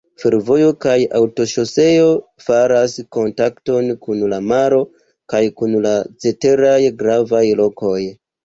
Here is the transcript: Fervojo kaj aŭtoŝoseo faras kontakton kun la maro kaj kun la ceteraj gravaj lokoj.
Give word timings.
Fervojo 0.21 0.69
kaj 0.85 0.93
aŭtoŝoseo 1.19 2.07
faras 2.45 2.95
kontakton 3.19 3.93
kun 4.07 4.25
la 4.33 4.41
maro 4.55 4.81
kaj 5.35 5.45
kun 5.61 5.79
la 5.87 5.95
ceteraj 6.27 6.77
gravaj 7.05 7.47
lokoj. 7.63 7.99